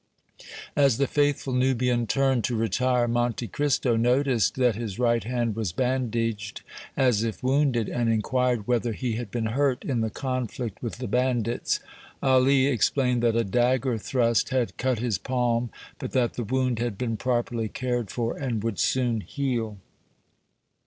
As 0.75 0.97
the 0.97 1.05
faithful 1.05 1.53
Nubian 1.53 2.07
turned 2.07 2.43
to 2.45 2.55
retire, 2.55 3.07
Monte 3.07 3.47
Cristo 3.47 3.95
noticed 3.95 4.55
that 4.55 4.73
his 4.75 4.97
right 4.97 5.23
hand 5.23 5.55
was 5.55 5.73
bandaged 5.73 6.63
as 6.97 7.21
if 7.21 7.43
wounded, 7.43 7.87
and 7.87 8.09
inquired 8.11 8.65
whether 8.67 8.93
he 8.93 9.13
had 9.17 9.29
been 9.29 9.45
hurt 9.53 9.83
in 9.85 10.01
the 10.01 10.09
conflict 10.09 10.81
with 10.81 10.93
the 10.97 11.07
bandits. 11.07 11.79
Ali 12.23 12.65
explained 12.65 13.21
that 13.21 13.35
a 13.35 13.43
dagger 13.43 13.99
thrust 13.99 14.49
had 14.49 14.75
cut 14.77 14.97
his 14.97 15.19
palm, 15.19 15.69
but 15.99 16.13
that 16.13 16.33
the 16.33 16.43
wound 16.45 16.79
had 16.79 16.97
been 16.97 17.15
properly 17.15 17.67
cared 17.69 18.09
for 18.09 18.35
and 18.35 18.63
would 18.63 18.79
soon 18.79 19.19
heal. 19.21 19.77